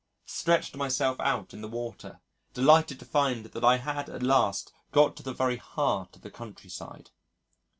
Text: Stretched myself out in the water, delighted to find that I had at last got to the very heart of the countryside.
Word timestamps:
Stretched 0.25 0.75
myself 0.75 1.19
out 1.19 1.53
in 1.53 1.61
the 1.61 1.67
water, 1.67 2.21
delighted 2.55 2.97
to 2.97 3.05
find 3.05 3.45
that 3.45 3.63
I 3.63 3.77
had 3.77 4.09
at 4.09 4.23
last 4.23 4.73
got 4.91 5.15
to 5.17 5.21
the 5.21 5.31
very 5.31 5.57
heart 5.57 6.15
of 6.15 6.23
the 6.23 6.31
countryside. 6.31 7.11